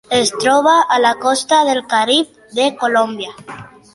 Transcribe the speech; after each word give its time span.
Es 0.19 0.29
troba 0.43 0.71
a 0.95 0.97
la 1.03 1.11
costa 1.25 1.59
del 1.69 1.83
Carib 1.93 2.33
de 2.61 2.67
Colòmbia. 2.83 3.33